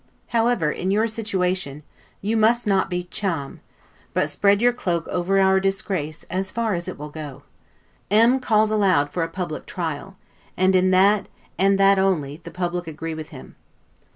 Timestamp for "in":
0.71-0.89, 10.75-10.89